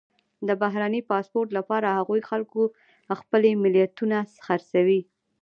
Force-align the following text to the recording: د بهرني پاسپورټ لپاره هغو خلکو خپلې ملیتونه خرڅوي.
د 0.47 0.49
بهرني 0.61 1.01
پاسپورټ 1.09 1.49
لپاره 1.57 1.87
هغو 1.97 2.15
خلکو 2.29 2.61
خپلې 3.21 3.51
ملیتونه 3.63 4.17
خرڅوي. 4.45 5.01